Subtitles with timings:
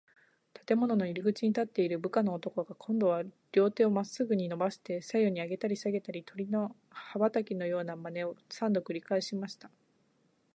[0.65, 9.69] 建物の入口に立っている部下の男が、こんどは両手をまっすぐにのばして、左右にあげたりさげたり、鳥の羽ばたきのようなまねを、三度くりかえしました。